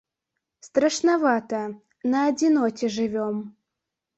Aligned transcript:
Страшнавата, 0.67 1.61
на 2.15 2.25
адзіноце 2.31 2.85
жывём. 2.99 3.35